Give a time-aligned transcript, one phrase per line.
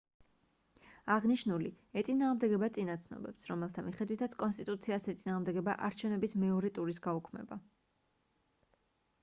[1.15, 1.67] აღნიშნული
[2.01, 7.59] ეწინააღმდეგება წინა ცნობებს რომელთა მიხედვითაც კონსტიტუციას ეწინააღმდეგება არჩევნების მეორე ტურის გაუქმება